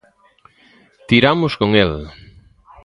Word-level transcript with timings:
Tiramos 1.09 1.57
con 1.59 1.75
el. 1.75 1.93